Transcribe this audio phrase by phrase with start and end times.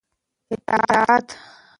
[0.69, 1.27] اطاعت